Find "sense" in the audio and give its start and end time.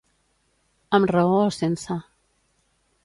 1.59-1.99